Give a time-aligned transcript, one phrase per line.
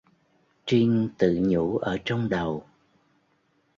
[0.65, 2.63] Trinh tự nhủ ở trong đầu